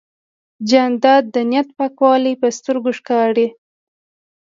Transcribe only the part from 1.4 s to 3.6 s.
نیت پاکوالی په سترګو ښکاري.